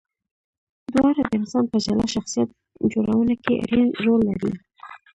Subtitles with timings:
[0.93, 2.49] دواړه د انسان په جلا شخصیت
[2.93, 4.53] جوړونه کې اړین رول لري.